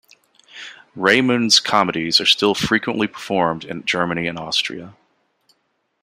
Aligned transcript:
Raimund's 0.97 1.59
comedies 1.59 2.19
are 2.19 2.25
still 2.25 2.55
frequently 2.55 3.05
performed 3.05 3.63
in 3.63 3.85
Germany 3.85 4.25
and 4.25 4.39
Austria. 4.39 4.95